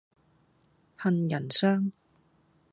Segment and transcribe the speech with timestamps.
[0.97, 1.91] 杏仁霜